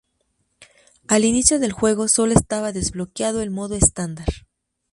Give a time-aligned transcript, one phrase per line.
[1.07, 4.25] Al inicio del juego, sólo está desbloqueado el modo estándar.